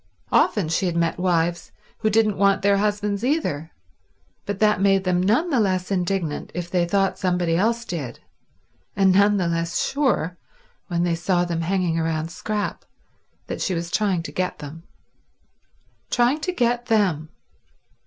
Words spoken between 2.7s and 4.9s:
husbands either, but that